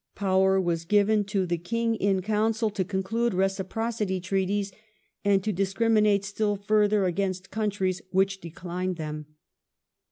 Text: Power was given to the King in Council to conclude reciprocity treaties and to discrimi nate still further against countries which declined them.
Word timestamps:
Power 0.15 0.59
was 0.59 0.83
given 0.83 1.23
to 1.25 1.45
the 1.45 1.59
King 1.59 1.93
in 1.93 2.23
Council 2.23 2.71
to 2.71 2.83
conclude 2.83 3.35
reciprocity 3.35 4.19
treaties 4.19 4.71
and 5.23 5.43
to 5.43 5.53
discrimi 5.53 6.01
nate 6.01 6.25
still 6.25 6.55
further 6.55 7.05
against 7.05 7.51
countries 7.51 8.01
which 8.09 8.41
declined 8.41 8.95
them. 8.95 9.27